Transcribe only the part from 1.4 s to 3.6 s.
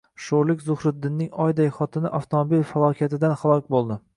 oyday xotini avtomobil falokatidan